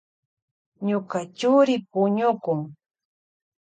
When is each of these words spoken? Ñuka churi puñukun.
Ñuka 0.87 1.19
churi 1.37 1.75
puñukun. 1.91 2.59